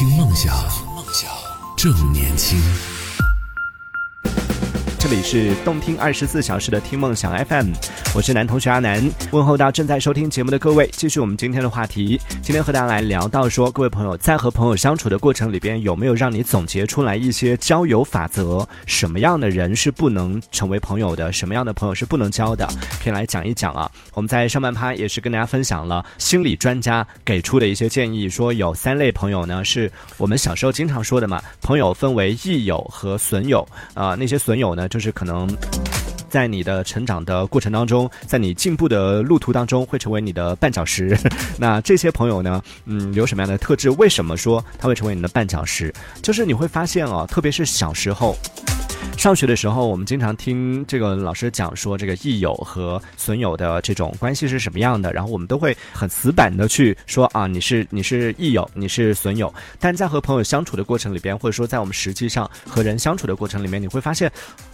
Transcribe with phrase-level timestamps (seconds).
[0.00, 0.56] 听梦想，
[1.76, 2.58] 正年轻。
[5.10, 7.72] 这里是动听二十四小时的听梦想 FM，
[8.14, 10.88] 我是男同学阿南，问候到正在收听节目的各位。
[10.92, 18.64] 继续我们今天的话题，今天和大家来聊到说，各位朋友在和朋友相处的过程里边，有没有让你总结出来一些交友法则？
[18.86, 21.32] 什么样的人是不能成为朋友的？
[21.32, 22.64] 什么样的朋友是不能交的？
[23.02, 23.90] 可以来讲一讲啊。
[24.14, 34.88] 我们在上半趴也是跟大家分享了心理专家给出的一些建议，说有三类朋友呢，是我们小时候经常说的嘛，朋友分为益友和损友啊，那些损友呢。
[34.88, 35.48] 就就是可能，
[36.28, 41.16] 在你的成长的过程当中，在你进步的路途当中，会成为你的绊脚石。
[41.58, 43.88] 那这些朋友呢，嗯，有什么样的特质？
[43.92, 45.90] 为什么说他会成为你的绊脚石？
[46.20, 48.36] 就是你会发现哦，特别是小时候。
[49.16, 59.52] 上学的时候，我们经常听这个老师讲说，这个益友和损友的这种关系是什么样的，然后我们都会很死板的去说啊，你是你是益友，你是损友。
[59.78, 64.32] 但在和朋友相处的过程里边，或者说在我们实际上和人相处的过程里面，你会发现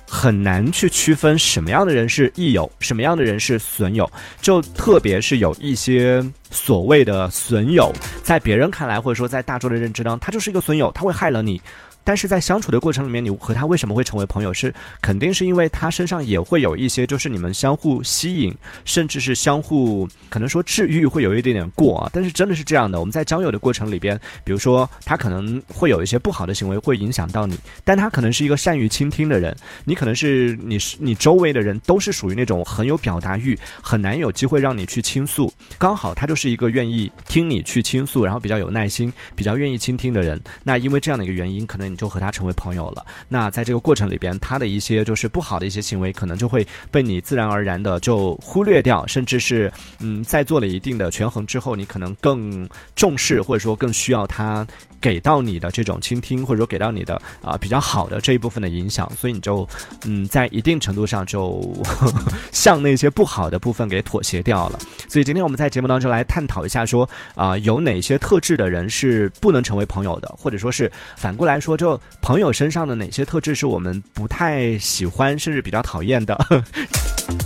[0.08, 4.08] 很难去区分什么样的人是益友，什么样的人是损友。
[4.40, 11.60] 就特别是有一些所谓的损友，在别人看来，或者说在大众的认知当中，他就是一个损友，他会害了你。
[12.06, 14.54] 但是在相处的过程里面，你和他为什么会成为朋友？
[14.54, 18.54] 是肯定是因为他身上也会有一些，就是你们相互吸引，
[18.84, 22.08] 甚至是相互可能说治愈，会有一点点过啊。
[22.12, 29.54] 但是真的是这样的，我们在交友的过程里边，比如说他可能会有一些不好的行为，会影响到你，但他可能是一个善于倾听的人，
[29.84, 35.52] 你可能是你是你周围的人都是属于那种很有表达欲，很难有机会让你去倾诉。
[35.76, 40.40] 刚好他就是一个愿意听你去倾诉，然后比较有耐心，比较愿意倾听的人。
[40.62, 41.95] 那因为这样的一个原因，可能。
[41.96, 43.04] 就和他成为朋友了。
[43.28, 54.66] 那在这个过程里边，他的一些就是不好的一些行为，可能就会被你自然而然的就忽略掉，甚至是嗯，在做了一定的权衡之后，你可能更重视或者说更需要他。
[54.98, 59.68] 给到你的这种倾听，或者说给到你的啊比较好的这一部分的影响，所以你就
[60.04, 61.62] 嗯在一定程度上就
[62.50, 64.78] 向那些不好的部分给妥协掉了。
[65.06, 71.85] 所以今天我们在节目当中来探讨一下，说啊有哪些特质的人是不能成为朋友的，或者说是反过来说，就
[72.22, 76.38] 朋友身上的哪些特质是我们不太喜欢，甚至比较讨厌的。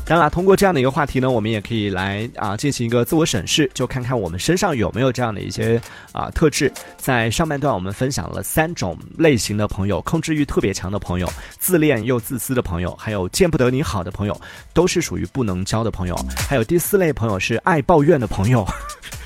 [0.05, 5.81] 当然，通过这样的一个话题呢，我们也可以来啊进行一个自我审视，就看看我们身上有没有这样的一些
[6.13, 6.71] 啊特质。
[6.99, 14.39] 在上半段，我们分享了三种类型的朋友：控制欲特别强的朋友、自恋又自私的朋友，还有见不得你好的朋友，
[14.75, 16.17] 都是属于不能交的朋友。
[16.49, 18.67] 还有第四类朋友是爱抱怨的朋友。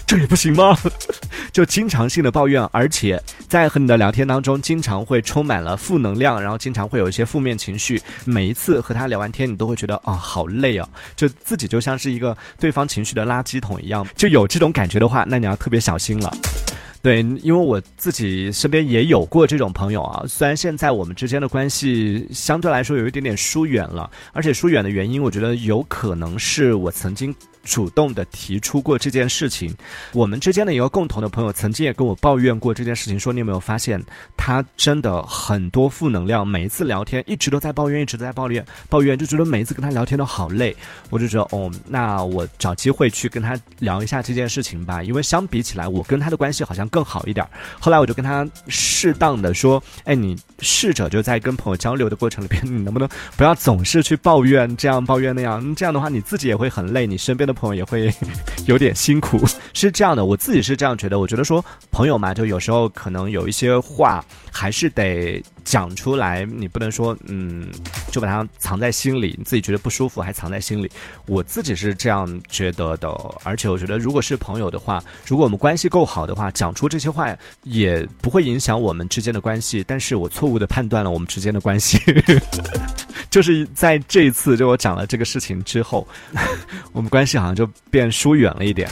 [0.07, 0.79] 这也不行吗？
[1.51, 3.21] 就经常性的抱怨，而且
[3.55, 8.03] 在和你的聊天当中，经常会充满了负能量，然后经常会有一些负面情绪。
[8.25, 14.05] 每一次和他聊完天，你都会觉得啊，好累啊，就自己就像是一个对方情绪的垃圾桶一样。
[14.17, 16.37] 就有这种感觉的话，那你要特别小心了。
[17.01, 20.25] 对，因为我自己身边也有过这种朋友啊。
[20.27, 27.33] 虽然现在我们之间的关系相对来说有一点点疏远了，而且疏远的原因，我觉得有可能是我曾经。
[27.65, 29.75] 主动的提出过这件事情，
[30.13, 34.01] 我们之间的一个共同的朋友曾经也跟我抱怨过这件事情，说你有没有发现
[34.37, 40.77] 他真的很多负能量，每一次聊天一直都在抱怨，一直都在抱怨，抱怨就觉得每一次跟他聊天都好累。
[41.09, 47.49] 我就觉得哦，那我找机会去跟他聊一下这件事情吧，因为相比起来，我跟他的关系好像更好一点。
[47.81, 53.09] 后来我就跟他适当的说，哎，你试着就在跟朋友交流的过程里边，你能不能
[53.39, 57.54] 不要总是去抱怨，这样抱怨那样，这样的话你自己也会很累，你身边的。
[57.55, 58.13] 朋友也会
[58.67, 59.41] 有点辛苦，
[59.73, 61.19] 是这样的，我自己是这样觉得。
[61.19, 67.69] 我觉得说朋友嘛，就有时候可能有一些话还是得讲出来，你不能说嗯，
[68.11, 70.91] 就把它藏在心里，你自己觉得不舒服还藏在心里。
[71.27, 73.09] 我自己是这样觉得的，
[73.43, 79.85] 而且我觉得如果是朋友的话，如果我们关系够好的话，讲出这些话也不会影响我们之间的关系。
[79.87, 81.99] 但是我错误的判断了我们之间的关系。
[83.35, 86.07] 就是在这一次，就我讲了这个事情之后，
[86.95, 88.89] 我们关系好像就变疏远了一点。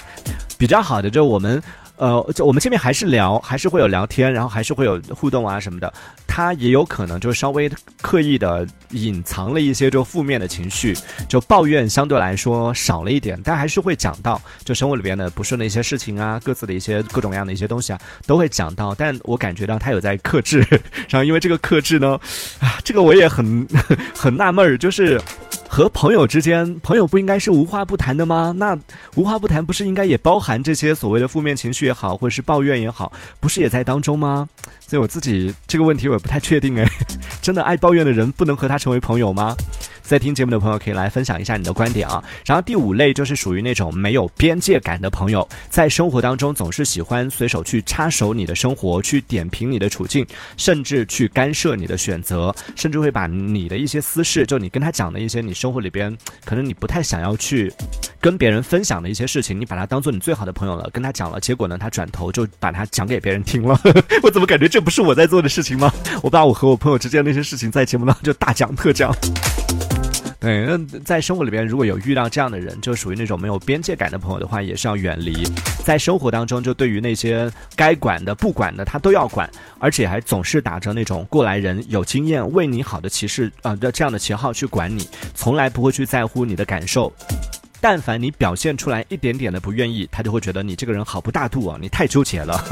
[0.59, 1.63] 比较好的，就我们。
[1.97, 5.93] 呃，就我们见面还是聊，还是会有聊天，然后还是会有互动啊什么的。
[6.27, 10.97] 他也有可能就稍微刻意的隐藏了一些就负面的情绪，
[11.29, 18.95] 就抱怨相对来说少了一点，但还是会讲到就生活里边的不顺的一些事情啊，各自的一些各种各样的一些东西啊，都会讲到。
[18.95, 20.67] 但我感觉到他有在克制，
[21.09, 22.19] 然后因为这个克制呢，
[22.59, 23.69] 啊， 这个我也很
[24.17, 25.21] 很纳闷儿，就是。
[25.75, 28.53] 和朋友之间，朋友不应该是无话不谈的吗？
[28.59, 28.79] 那
[29.15, 33.11] 无话不谈不是应该也包含这些所谓的负面情绪也好，或者是抱怨也好，
[33.41, 34.47] 不是也在当中吗？
[34.87, 36.87] 所以我自己这个问题我也不太确定哎，
[37.41, 39.57] 真的爱抱怨的人不能和他成为朋友吗？
[40.13, 42.23] 在听节目的朋友可以来分享一下你的观点啊。
[42.45, 50.27] 然后第五类就是属于那种没有边界感的朋友，在生活当中总是喜欢随手去插手你的生活，去点评你的处境，
[50.59, 56.15] 甚至去干涉你的选择，甚至会把你的一些私事，就你跟他讲的一些你生活里边
[56.45, 57.73] 可能你不太想要去
[58.21, 63.81] 跟别人分享的一些事情，你把他当做你最好的朋友了，跟他讲了，结果呢，他转头就把他讲给别人听了。
[64.23, 65.91] 我怎么感觉这不是我在做的事情吗？
[66.23, 69.11] 我把我和我朋友之间那些事情在节目当中就大讲特讲。
[70.43, 75.45] 对，那在生活里边如果有遇到这样的人，就属于那种没有边界感的朋友的话，也是要远离。
[75.85, 79.49] 在生活当中，就对于那些该管的、不管的，他都要管，
[79.79, 87.13] 而且还总是打着那种过来人、有经验、为你好的旗帜啊的这样的旗号去管你，从来不会去在乎你的感受。
[87.81, 92.65] 但凡你表现出来一点点的不愿意，他就会觉得你这个人好不大度啊，你太纠结了。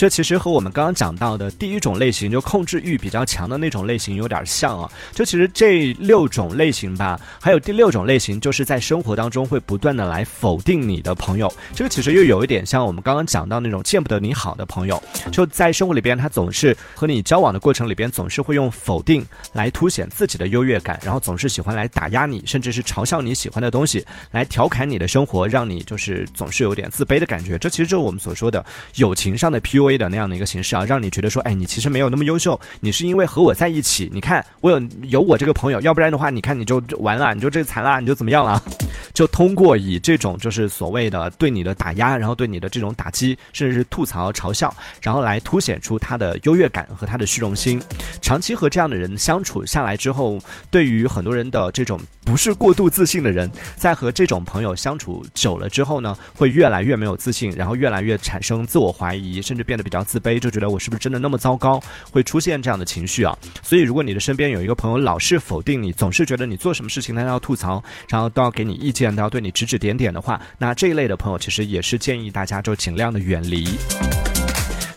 [0.00, 4.90] 这其实和我们刚刚讲到的第一种类型，就控制欲比较强的那种类型有点像啊。
[5.12, 11.52] 就其实这六种类型吧，还有第六种类型，就是在生活当中会不断的来否定你的朋友。
[11.74, 27.58] 这个其实又有一点像我们刚刚讲到那种见不得你好的朋友，就在生活里边，他总是和你交往的过程里边，总是会用否定来凸显自己的优越感，然后总是喜欢来打压你，甚至是嘲笑你喜欢的东西，来调侃你的生活，让你就是总是有点自卑的感觉。
[27.58, 28.64] 这其实就是我们所说的
[28.94, 29.89] 友情上的 PUA。
[29.96, 34.10] 的那样的一个形式啊，让你觉得说，哎，你其实没有那么优秀，你是因为和我在一起。
[34.12, 38.62] 你看，我有有我这个朋友，要不然的话，你看你就完了，你就这惨了，你就怎么样了？
[39.12, 47.82] 就通过以这种就是所谓的对你的打压，然后对你的这种打击，甚至是吐槽、嘲笑，然后来凸显出他的优越感和他的虚荣心。
[48.22, 50.38] 长期和这样的人相处下来之后，
[50.70, 59.79] 对于很多人的这种不是过度自信的人，在和这种朋友相处久了之后呢，会越来越没有自信，然后越来越产生自我怀疑，甚至变得。
[59.82, 63.36] 比较自卑，就觉得我是不是真的那么糟糕，会出现这样的情绪啊。
[63.62, 73.66] 所以，如果你的身边有一个朋友老是否定你，总是觉得你做什么事情他都要吐槽，然后都要给你意见，都要对你指指点点的话，那这一类的朋友其实也是建议大家就尽量的远离。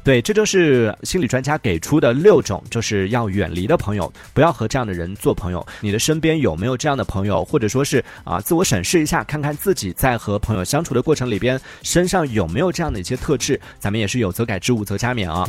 [0.03, 5.65] 对，这就是心理专家给出的六种，就是要远离的朋友，不要和这样的人做朋友。
[5.79, 13.59] 你的身边有没有这样的朋友，或者说是啊，自我审视一下，看看自己在和朋友相处的过程里边，身上有没有这样的一些特质。
[13.79, 15.47] 咱们也是有则改之，无则加勉啊。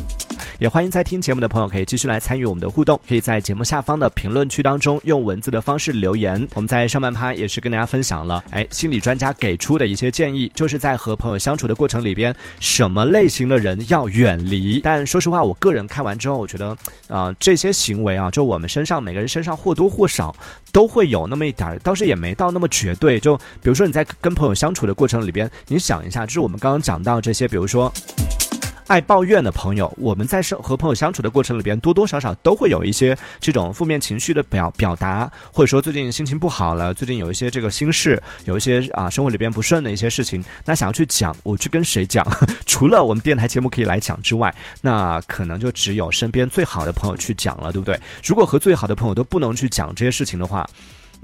[0.58, 6.46] 也欢迎在听节目的朋友可以继续来参与我们的互动，可以在节目下方的评论区当中用文字的方式留言。
[6.54, 14.34] 我们在上半趴也是跟大家分享了，哎，心理专家给出的一些建议，就是在和朋友相处的过程里边，什么类型的人要远。
[14.44, 16.76] 离，但说实话，我个人看完之后，我觉得，
[17.08, 20.36] 啊，这些行为啊，就我们身上每个人身上或多或少
[20.70, 23.18] 都会有那么一点儿，倒是也没到那么绝对。
[23.18, 27.90] 就比如说你在跟朋友相处的过程里边，你想一下，就是我们刚刚讲到这些，比如说。
[28.86, 42.26] 爱抱怨的朋友，我们在生和朋友相处的过程里边，多多少少都会有一些这种负面情绪的表表达，或者说最近心情不好了，最近有一些这个心事，有一些啊生活里边不顺的一些事情，那想要去讲，我去跟谁讲？
[42.66, 47.98] 除了我们电台节目可以来讲之外，那可能就只有身边最好的朋友去讲了，对不对？
[48.22, 50.68] 如果和最好的朋友都不能去讲这些事情的话。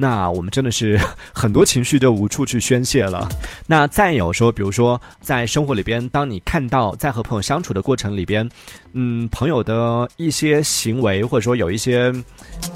[0.00, 0.98] 那我们真的是
[1.34, 3.28] 很多情绪就无处去宣泄了。
[3.66, 8.48] 那再有说，比如说在生活里边，当你看到在和朋友相处的过程里边，
[8.94, 12.10] 嗯，朋友的一些行为，或者说有一些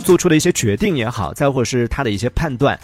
[0.00, 2.78] 做出的一些决定也好，再或者是他的一些判断，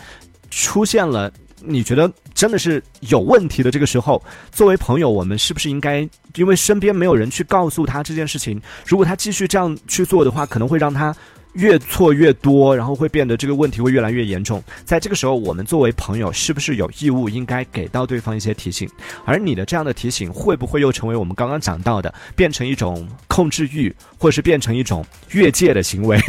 [0.48, 1.30] 出现了
[1.62, 11.14] 你觉得真的是有问题的这个时候，作为朋友，我们是不是应该因为身边没有人去告诉他这件事情，如果他继续这样去做的话，可能会让他。
[11.54, 14.62] 越错越多，然后会变得这个问题会越来越严重。
[14.84, 18.88] 在这个时候，我们作为朋友，是不是有义务应该给到对方一些提醒？
[19.24, 26.18] 而你的这样的提醒，会不会又成为我们刚刚讲到的，变成一种控制欲，或是变成一种越界的行为？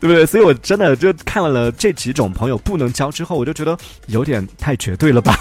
[0.00, 0.24] 不对？
[0.24, 5.38] 所以我真的就看了这几种朋友不能交之后，我就觉得有点太绝对了吧。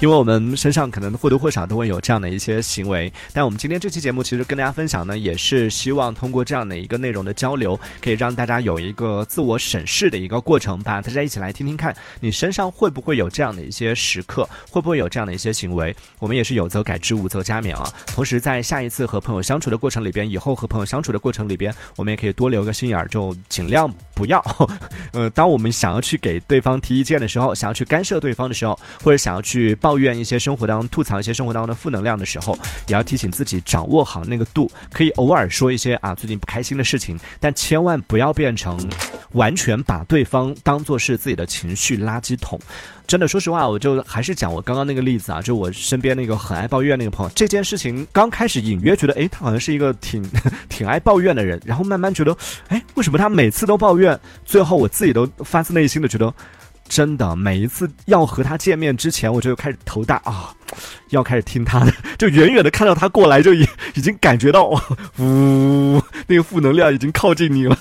[0.00, 11.02] 因为我们身上可能或多或少都会有这样的一些行为，但我们今天这期节目其实跟大家分享呢，也是希望通过这样的一个内容的交流，可以让大家有一个自我审视的一个过程吧。
[11.02, 15.94] 大家一起来听听看，你身上会不会有这样的一些时刻，会不会有这样的一些行为？
[16.20, 17.92] 我们也是有则改之，无则加勉啊。
[18.06, 24.40] 同时，在下一次和朋友相处的过程里边，以后和朋友相处的过程里边，我们也可以多留个心眼儿，就尽量不要，
[25.12, 29.87] 呃，当我们想要去给对方提意见的时候，想要去干涉对方的时候，或者想要去帮。
[29.88, 32.52] 抱怨一些生活当中、吐槽一些生活当中的负能量的时候，
[32.88, 38.78] 也要提醒自己掌握好那个度，可以偶尔说一些啊最近不开心的事情，但千万不要变成
[39.32, 42.60] 完全把对方当做是自己的情绪垃圾桶。
[43.06, 50.22] 真的，说实话，我就还是讲我刚刚那个例子啊，就我身边那个很爱抱怨那个朋友，这件事情刚开始隐约觉得，哎，他好像是一个挺
[50.68, 52.36] 挺爱抱怨的人，然后慢慢觉得，
[52.68, 54.20] 哎，为什么他每次都抱怨？
[54.44, 56.34] 最后我自己都发自内心的觉得，
[56.88, 60.54] 真的，每一次要和他见面之前，我就开始头大啊，
[61.10, 64.64] 要开始听他的，就远远的看到他过来，就已 已经感觉到，
[65.18, 67.76] 呜， 那个负能量已经靠近你了。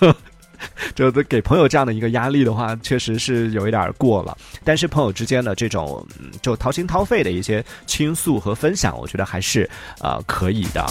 [0.95, 4.35] 就给朋友这样的一个压力的话，确实是有一点过了。
[4.63, 6.03] 但是朋友之间的这种
[6.41, 9.69] 就掏心掏肺的一些倾诉和分享，我觉得还是
[10.01, 10.83] 呃可以的，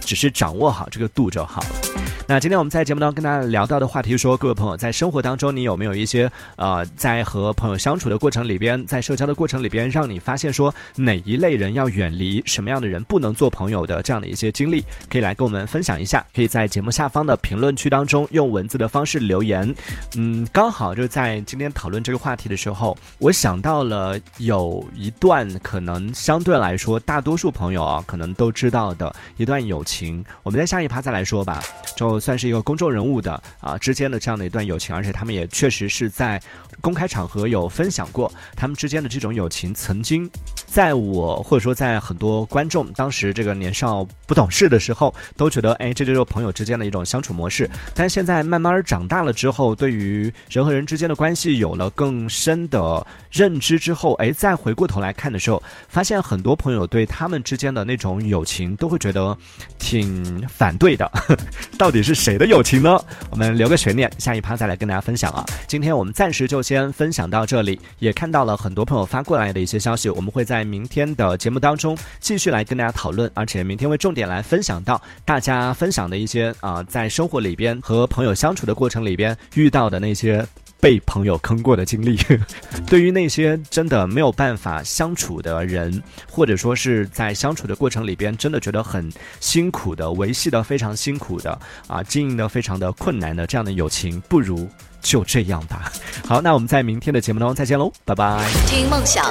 [0.00, 1.99] 只是掌握好这个度就好了。
[2.30, 16.24] 那今天我们在节目当中跟大家聊到的话题说，各位朋友在生活当中，你有没有一些呃，在和朋友相处的过程里边，在社交的过程里边，让你发现说哪一类人要远离，什么样的人不能做朋友的这样的一些经历，可以来跟我们分享一下。
[16.32, 19.74] 可以在节目下方的评论区当中用文字的方式留言。
[20.14, 31.60] 嗯，刚好就在今天讨论这个话题的时候，我想到了有一段可能相对来说大多数朋友啊可能都知道的一段友情，我们在下一趴再来说吧。
[31.96, 36.40] 就算是一个公众人物的啊之间的这样的一段友情，而且他们也确实是在
[36.80, 39.74] 公开场合有分享过他们之间的这种友情。
[39.74, 40.30] 曾经
[40.66, 47.68] 在我或者说在很多观众当时这个年少不懂事的时候，都觉得哎这就是朋友之间的一种相处模式。
[47.94, 59.36] 但现在慢慢长大了之后，对于人和人之间的关系有了更深的认知之后，哎再回过头来看的时候，发现很多朋友对他们之间的那种友情都会觉得
[59.78, 61.10] 挺反对的。
[61.78, 62.98] 到底是是谁的友情呢？
[63.30, 65.46] 我们留个悬念，下一趴再来跟大家分享啊。
[65.68, 80.44] 今天我们暂时就先分享到这里，也看到了很多朋友发过来的一些消息，我们会在明天的节目当中继续来跟大家讨论，而且明天会重点来分享到大家分享的一些啊，在生活里边和朋友相处的过程里边遇到的那些。
[80.80, 82.18] 被朋友坑过的经历，
[82.88, 94.68] 对于那些真的没有办法相处的人，或者说是在相处的过程里边真的觉得很辛苦的、维系的非常辛苦的啊，经营的非常的困难的这样的友情，不如
[95.02, 95.92] 就这样吧。
[96.26, 98.48] 好，那我们在明天的节目当中再见喽，拜拜。
[98.66, 99.24] 听梦想，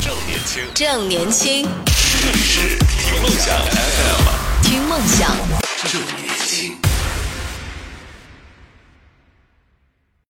[0.00, 1.66] 正年轻，正年轻，
[2.22, 4.62] 这里是听梦想 FM。
[4.62, 6.93] 听梦想。